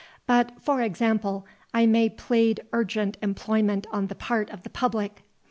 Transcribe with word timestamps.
—But, 0.25 0.53
for 0.59 0.81
example, 0.81 1.45
I 1.75 1.85
may 1.85 2.09
plead 2.09 2.61
urgent 2.73 3.17
employment 3.21 3.85
on 3.91 4.07
the 4.07 4.15
part 4.15 4.49
of 4.49 4.63
the 4.63 4.69
public." 4.71 5.21